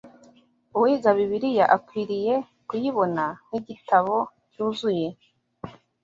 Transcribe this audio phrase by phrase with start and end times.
[0.75, 2.33] Uwiga Bibiliya akwiriye
[2.67, 4.15] kuyibona nk’igitabo
[4.51, 5.07] cyuzuye